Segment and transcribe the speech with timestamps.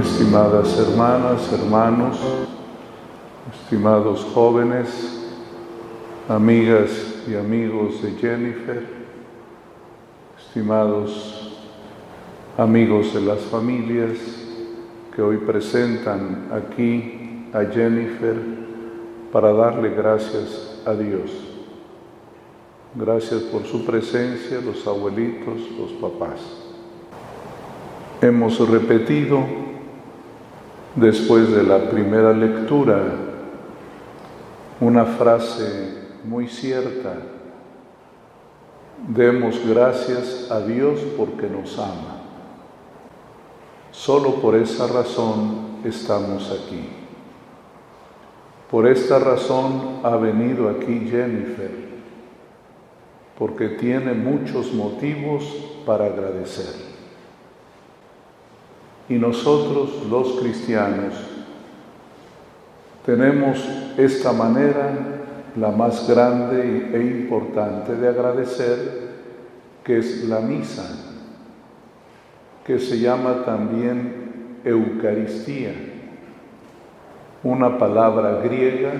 [0.00, 2.18] estimadas hermanas, hermanos,
[3.52, 4.88] estimados jóvenes,
[6.26, 6.90] amigas
[7.28, 8.86] y amigos de Jennifer,
[10.38, 11.58] estimados
[12.56, 14.16] amigos de las familias
[15.14, 18.36] que hoy presentan aquí a Jennifer
[19.30, 21.30] para darle gracias a Dios.
[22.94, 26.40] Gracias por su presencia, los abuelitos, los papás.
[28.22, 29.69] Hemos repetido
[30.96, 33.02] después de la primera lectura
[34.80, 37.14] una frase muy cierta.
[39.08, 42.22] Demos gracias a Dios porque nos ama.
[43.90, 46.88] Solo por esa razón estamos aquí.
[48.70, 51.70] Por esta razón ha venido aquí Jennifer,
[53.38, 55.44] porque tiene muchos motivos
[55.84, 56.89] para agradecer.
[59.10, 61.14] Y nosotros los cristianos
[63.04, 63.58] tenemos
[63.96, 64.92] esta manera,
[65.56, 69.10] la más grande e importante de agradecer,
[69.82, 70.84] que es la misa,
[72.64, 75.72] que se llama también Eucaristía,
[77.42, 78.92] una palabra griega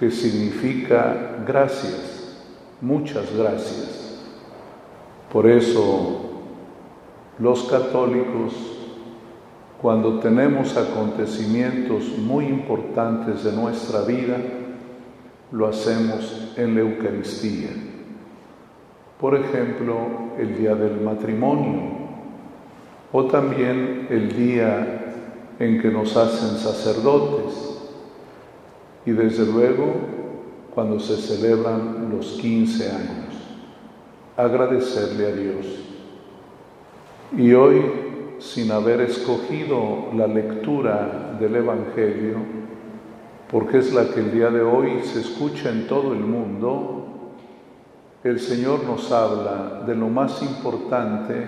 [0.00, 2.40] que significa gracias,
[2.80, 4.18] muchas gracias.
[5.32, 6.32] Por eso
[7.38, 8.81] los católicos
[9.82, 14.36] cuando tenemos acontecimientos muy importantes de nuestra vida,
[15.50, 17.70] lo hacemos en la Eucaristía.
[19.20, 19.96] Por ejemplo,
[20.38, 21.80] el día del matrimonio
[23.10, 25.02] o también el día
[25.58, 27.80] en que nos hacen sacerdotes
[29.04, 29.94] y desde luego
[30.74, 33.34] cuando se celebran los 15 años.
[34.36, 35.66] Agradecerle a Dios.
[37.36, 38.01] Y hoy
[38.42, 42.38] sin haber escogido la lectura del Evangelio,
[43.48, 47.06] porque es la que el día de hoy se escucha en todo el mundo,
[48.24, 51.46] el Señor nos habla de lo más importante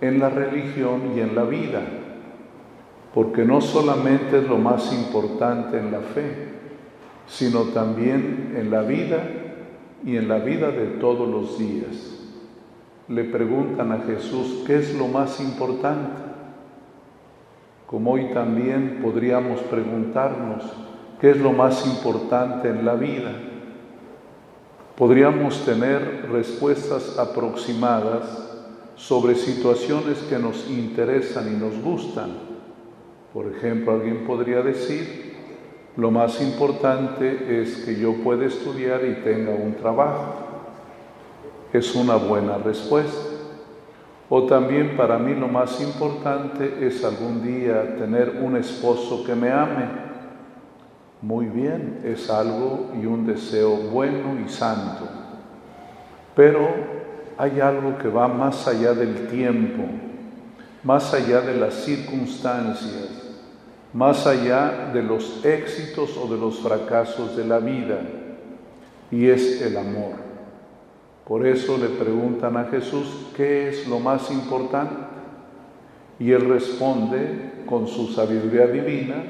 [0.00, 1.82] en la religión y en la vida,
[3.14, 6.48] porque no solamente es lo más importante en la fe,
[7.28, 9.22] sino también en la vida
[10.04, 12.17] y en la vida de todos los días
[13.08, 16.22] le preguntan a Jesús, ¿qué es lo más importante?
[17.86, 20.62] Como hoy también podríamos preguntarnos,
[21.18, 23.32] ¿qué es lo más importante en la vida?
[24.94, 28.44] Podríamos tener respuestas aproximadas
[28.96, 32.30] sobre situaciones que nos interesan y nos gustan.
[33.32, 35.34] Por ejemplo, alguien podría decir,
[35.96, 40.37] lo más importante es que yo pueda estudiar y tenga un trabajo
[41.72, 43.28] es una buena respuesta.
[44.30, 49.50] O también para mí lo más importante es algún día tener un esposo que me
[49.50, 49.86] ame.
[51.22, 55.08] Muy bien, es algo y un deseo bueno y santo.
[56.36, 56.68] Pero
[57.38, 59.84] hay algo que va más allá del tiempo,
[60.84, 63.08] más allá de las circunstancias,
[63.92, 68.00] más allá de los éxitos o de los fracasos de la vida,
[69.10, 70.27] y es el amor.
[71.28, 74.96] Por eso le preguntan a Jesús, ¿qué es lo más importante?
[76.18, 79.22] Y él responde con su sabiduría divina,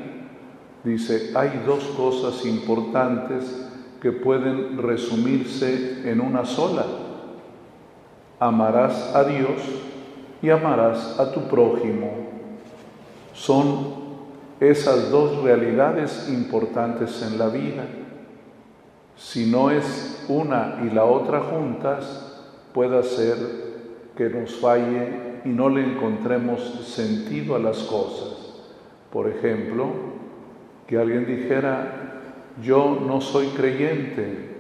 [0.85, 3.69] dice, hay dos cosas importantes
[4.01, 6.87] que pueden resumirse en una sola.
[8.39, 9.61] Amarás a Dios
[10.41, 12.13] y amarás a tu prójimo.
[13.35, 13.99] Son
[14.61, 17.85] esas dos realidades importantes en la vida.
[19.19, 23.37] Si no es una y la otra juntas, puede ser
[24.17, 28.55] que nos falle y no le encontremos sentido a las cosas.
[29.13, 29.87] Por ejemplo,
[30.87, 32.21] que alguien dijera,
[32.63, 34.57] yo no soy creyente,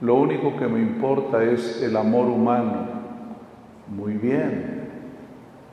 [0.00, 2.86] lo único que me importa es el amor humano.
[3.88, 4.88] Muy bien,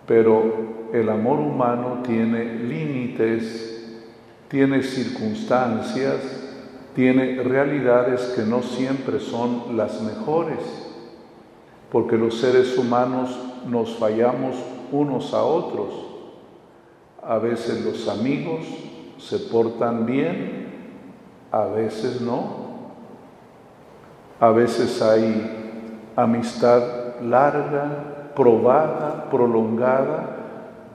[0.07, 4.01] pero el amor humano tiene límites,
[4.49, 6.44] tiene circunstancias,
[6.95, 10.59] tiene realidades que no siempre son las mejores,
[11.91, 13.37] porque los seres humanos
[13.67, 14.55] nos fallamos
[14.91, 15.93] unos a otros.
[17.21, 18.61] A veces los amigos
[19.17, 20.67] se portan bien,
[21.51, 22.65] a veces no.
[24.39, 30.37] A veces hay amistad larga, probada, prolongada,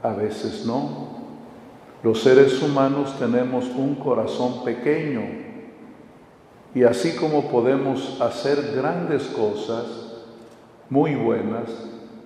[0.02, 1.10] a veces no.
[2.02, 5.49] Los seres humanos tenemos un corazón pequeño,
[6.74, 9.84] y así como podemos hacer grandes cosas,
[10.88, 11.68] muy buenas,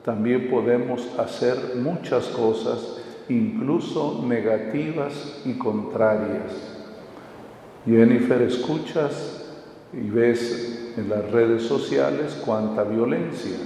[0.04, 2.98] también podemos hacer muchas cosas
[3.28, 6.52] incluso negativas y contrarias.
[7.86, 9.46] Jennifer, escuchas
[9.92, 13.56] y ves en las redes sociales cuánta violencia,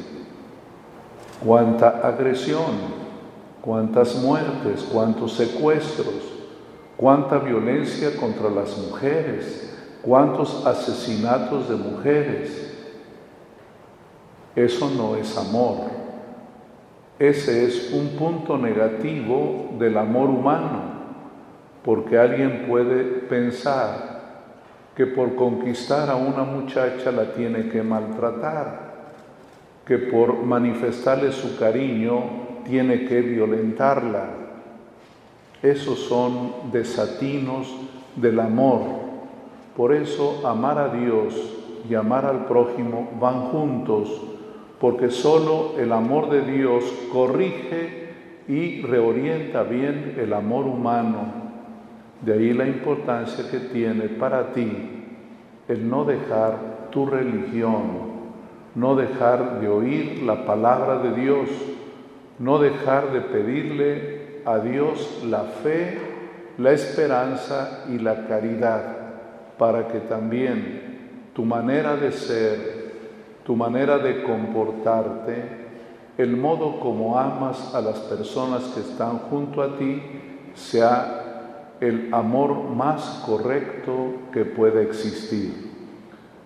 [1.45, 2.99] cuánta agresión,
[3.61, 6.15] cuántas muertes, cuántos secuestros,
[6.97, 9.68] cuánta violencia contra las mujeres,
[10.03, 12.75] cuántos asesinatos de mujeres.
[14.55, 15.99] Eso no es amor.
[17.19, 20.83] Ese es un punto negativo del amor humano,
[21.85, 24.19] porque alguien puede pensar
[24.95, 28.89] que por conquistar a una muchacha la tiene que maltratar,
[29.85, 34.27] que por manifestarle su cariño tiene que violentarla.
[35.63, 37.75] Esos son desatinos
[38.15, 39.08] del amor.
[39.79, 41.35] Por eso amar a Dios
[41.89, 44.11] y amar al prójimo van juntos,
[44.81, 46.83] porque solo el amor de Dios
[47.13, 48.09] corrige
[48.49, 51.33] y reorienta bien el amor humano.
[52.23, 54.69] De ahí la importancia que tiene para ti
[55.69, 57.85] el no dejar tu religión,
[58.75, 61.49] no dejar de oír la palabra de Dios,
[62.41, 65.99] no dejar de pedirle a Dios la fe,
[66.57, 68.98] la esperanza y la caridad,
[69.59, 72.93] para que también tu manera de ser,
[73.45, 75.59] tu manera de comportarte,
[76.17, 80.03] el modo como amas a las personas que están junto a ti,
[80.55, 83.93] sea el amor más correcto
[84.33, 85.69] que pueda existir.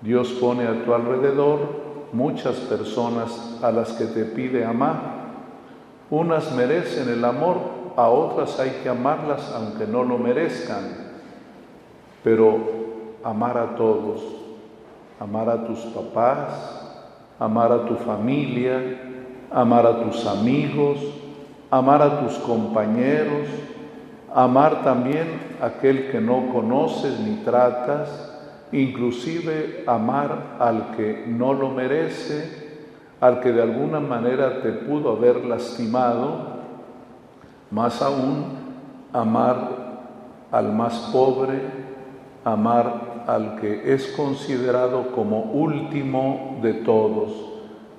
[0.03, 1.83] Dios pone a tu alrededor
[2.13, 5.23] muchas personas a las que te pide amar
[6.13, 7.57] unas merecen el amor,
[7.97, 10.85] a otras hay que amarlas aunque no lo merezcan.
[12.23, 12.82] Pero
[13.25, 14.21] amar a todos,
[15.21, 16.49] amar a tus papás,
[17.39, 18.81] amar a tu familia,
[19.51, 20.99] amar a tus amigos,
[21.71, 23.49] amar a tus compañeros,
[24.35, 28.31] amar también a aquel que no conoces ni tratas,
[28.73, 32.63] inclusive amar al que no lo merece,
[33.21, 36.53] al que de alguna manera te pudo haber lastimado,
[37.71, 38.45] más aún
[39.13, 39.83] amar
[40.51, 41.61] al más pobre,
[42.45, 47.33] amar al que es considerado como último de todos.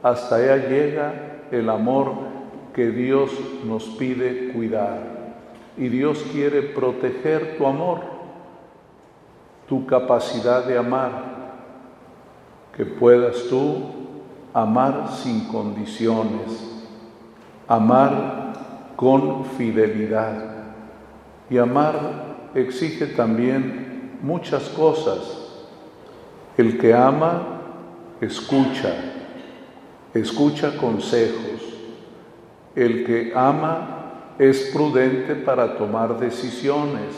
[0.02, 1.14] Hasta allá llega
[1.52, 2.12] el amor
[2.74, 3.32] que Dios
[3.66, 5.14] nos pide cuidar.
[5.78, 8.02] Y Dios quiere proteger tu amor,
[9.68, 11.34] tu capacidad de amar,
[12.76, 13.84] que puedas tú
[14.54, 16.84] amar sin condiciones,
[17.68, 18.54] amar
[18.96, 20.52] con fidelidad.
[21.50, 21.96] Y amar
[22.56, 23.93] exige también
[24.24, 25.20] muchas cosas.
[26.58, 27.62] El que ama,
[28.22, 28.96] escucha,
[30.16, 31.62] escucha consejos.
[32.76, 37.14] El que ama es prudente para tomar decisiones.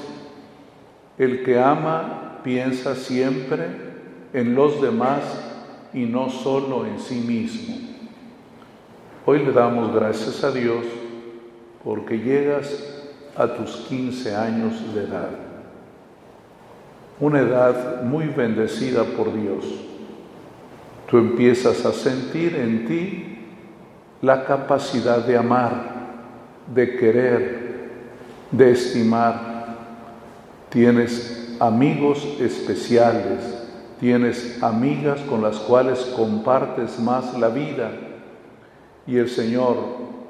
[1.18, 3.68] El que ama piensa siempre
[4.34, 5.22] en los demás
[5.94, 7.76] y no solo en sí mismo.
[9.26, 10.86] Hoy le damos gracias a Dios
[11.84, 12.84] porque llegas
[13.36, 15.30] a tus 15 años de edad,
[17.20, 19.66] una edad muy bendecida por Dios.
[21.10, 23.38] Tú empiezas a sentir en ti
[24.22, 25.74] la capacidad de amar,
[26.74, 27.90] de querer,
[28.52, 29.66] de estimar.
[30.70, 33.64] Tienes amigos especiales,
[34.00, 37.92] tienes amigas con las cuales compartes más la vida
[39.08, 39.78] y el Señor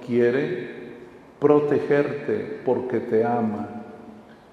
[0.05, 0.75] quiere
[1.39, 3.69] protegerte porque te ama,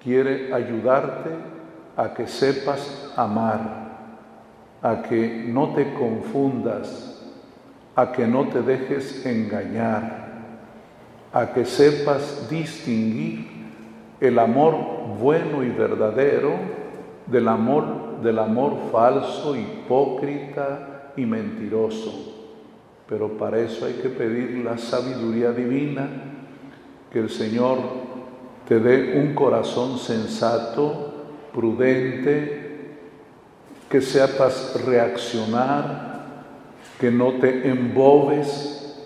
[0.03, 1.31] quiere ayudarte
[1.97, 3.61] a que sepas amar,
[4.83, 7.23] a que no te confundas,
[7.95, 10.23] a que no te dejes engañar,
[11.33, 13.47] a que sepas distinguir
[14.21, 14.75] el amor
[15.21, 16.53] bueno y verdadero
[17.27, 22.33] del amor del amor falso, hipócrita y mentiroso.
[23.09, 26.09] Pero para eso hay que pedir la sabiduría divina,
[27.13, 27.79] que el Señor
[28.67, 31.12] te dé un corazón sensato,
[31.53, 32.63] prudente,
[33.89, 36.13] que sepas reaccionar,
[36.99, 38.97] que no te embobes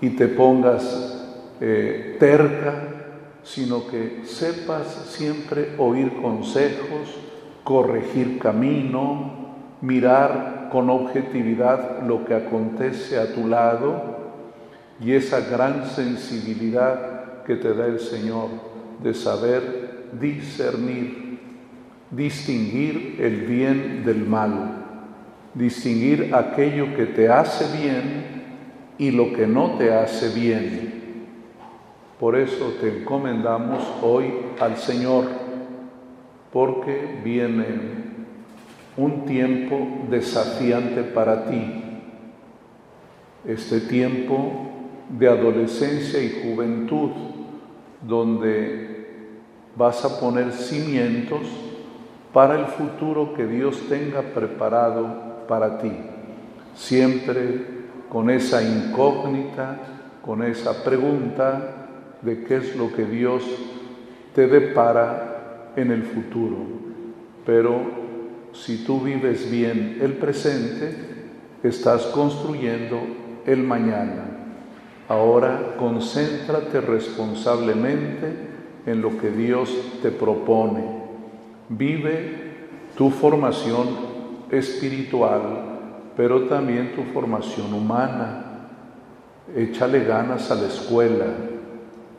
[0.00, 1.26] y te pongas
[1.60, 3.00] eh, terca,
[3.42, 7.16] sino que sepas siempre oír consejos,
[7.64, 14.18] corregir camino, mirar con objetividad lo que acontece a tu lado
[15.00, 18.48] y esa gran sensibilidad que te da el Señor
[19.02, 21.38] de saber discernir,
[22.10, 24.84] distinguir el bien del mal,
[25.54, 28.24] distinguir aquello que te hace bien
[28.98, 30.90] y lo que no te hace bien.
[32.18, 35.24] Por eso te encomendamos hoy al Señor,
[36.52, 37.64] porque viene
[38.96, 41.82] un tiempo desafiante para ti,
[43.46, 44.70] este tiempo
[45.18, 47.10] de adolescencia y juventud,
[48.06, 48.99] donde
[49.80, 51.40] vas a poner cimientos
[52.34, 55.90] para el futuro que Dios tenga preparado para ti,
[56.74, 57.64] siempre
[58.10, 59.78] con esa incógnita,
[60.22, 61.86] con esa pregunta
[62.20, 63.42] de qué es lo que Dios
[64.34, 66.58] te depara en el futuro.
[67.46, 67.80] Pero
[68.52, 70.94] si tú vives bien el presente,
[71.62, 73.00] estás construyendo
[73.46, 74.24] el mañana.
[75.08, 78.49] Ahora concéntrate responsablemente
[78.86, 79.70] en lo que Dios
[80.02, 80.82] te propone.
[81.68, 82.50] Vive
[82.96, 83.88] tu formación
[84.50, 85.42] espiritual,
[86.16, 88.68] pero también tu formación humana.
[89.54, 91.26] Échale ganas a la escuela.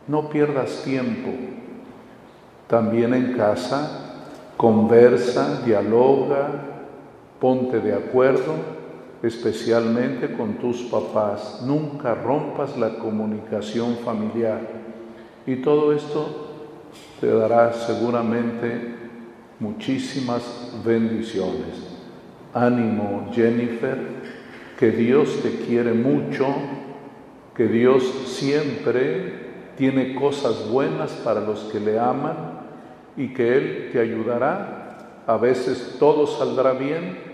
[0.08, 1.30] No pierdas tiempo.
[2.68, 4.24] También en casa,
[4.58, 6.50] conversa, dialoga,
[7.39, 8.82] ponte de acuerdo
[9.24, 11.62] especialmente con tus papás.
[11.65, 14.62] Nunca rompas la comunicación familiar.
[15.46, 16.50] Y todo esto
[17.19, 18.95] te dará seguramente
[19.60, 20.43] muchísimas
[20.83, 21.98] bendiciones.
[22.53, 23.98] Ánimo, Jennifer,
[24.77, 26.48] que Dios te quiere mucho,
[27.55, 32.36] que Dios siempre tiene cosas buenas para los que le aman
[33.15, 35.24] y que Él te ayudará.
[35.27, 37.31] A veces todo saldrá bien,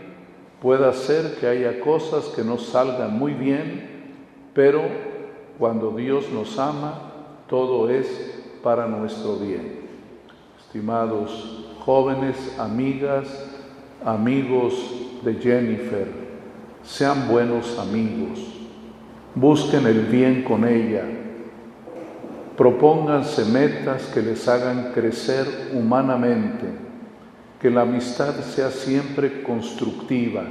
[0.62, 4.16] Puede ser que haya cosas que no salgan muy bien,
[4.56, 4.82] pero
[5.60, 7.12] cuando Dios nos ama,
[7.48, 9.88] todo es para nuestro bien.
[10.60, 13.28] Estimados jóvenes, amigas,
[14.04, 14.74] amigos
[15.24, 16.08] de Jennifer,
[16.84, 18.40] sean buenos amigos,
[19.36, 21.04] busquen el bien con ella,
[22.56, 26.88] propónganse metas que les hagan crecer humanamente
[27.60, 30.44] que la amistad sea siempre constructiva,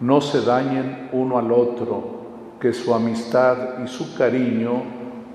[0.00, 2.14] no se dañen uno al otro,
[2.60, 4.82] que su amistad y su cariño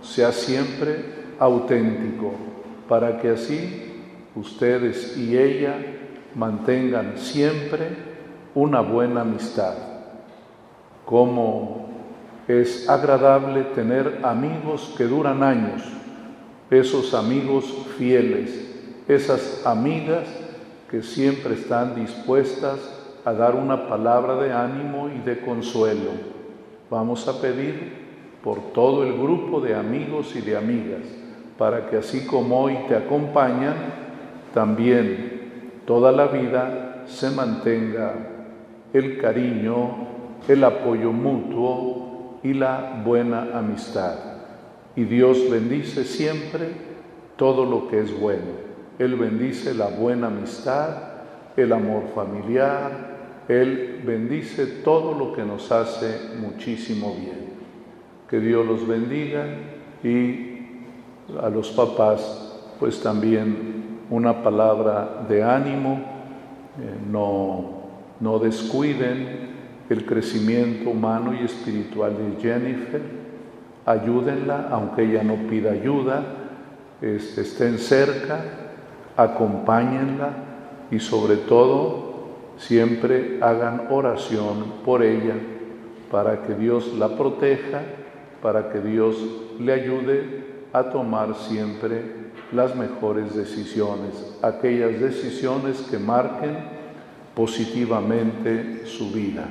[0.02, 2.34] sea siempre auténtico,
[2.88, 3.92] para que así
[4.36, 5.76] ustedes y ella
[6.36, 7.90] mantengan siempre
[8.56, 9.76] una buena amistad.
[11.06, 11.90] Como
[12.48, 15.84] es agradable tener amigos que duran años,
[16.70, 17.66] esos amigos
[17.98, 18.70] fieles,
[19.08, 20.28] esas amigas
[20.90, 22.80] que siempre están dispuestas
[23.26, 26.12] a dar una palabra de ánimo y de consuelo.
[26.90, 28.00] Vamos a pedir
[28.44, 31.02] por todo el grupo de amigos y de amigas,
[31.60, 33.76] para que así como hoy te acompañan,
[34.54, 38.14] también toda la vida se mantenga
[38.94, 40.08] el cariño,
[40.48, 44.16] el apoyo mutuo y la buena amistad.
[44.96, 46.70] Y Dios bendice siempre
[47.36, 48.70] todo lo que es bueno.
[48.98, 50.96] Él bendice la buena amistad,
[51.58, 57.50] el amor familiar, Él bendice todo lo que nos hace muchísimo bien.
[58.30, 59.46] Que Dios los bendiga
[60.02, 60.49] y
[61.42, 62.46] a los papás
[62.80, 66.02] pues también una palabra de ánimo,
[66.82, 67.82] eh, no,
[68.20, 69.50] no descuiden
[69.90, 73.02] el crecimiento humano y espiritual de Jennifer,
[73.86, 76.24] ayúdenla aunque ella no pida ayuda,
[77.02, 78.40] este, estén cerca
[79.20, 80.30] acompáñenla
[80.92, 85.36] y sobre todo siempre hagan oración por ella
[86.10, 87.82] para que Dios la proteja,
[88.42, 89.18] para que Dios
[89.60, 92.02] le ayude a tomar siempre
[92.52, 96.58] las mejores decisiones, aquellas decisiones que marquen
[97.36, 99.46] positivamente su vida.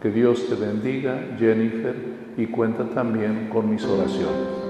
[0.00, 1.94] Que Dios te bendiga, Jennifer,
[2.36, 4.61] y cuenta también con mis oraciones.